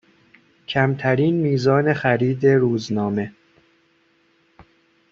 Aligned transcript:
کمترین 0.67 1.33
میزان 1.35 1.93
خرید 1.93 2.45
روزنامه 2.47 3.31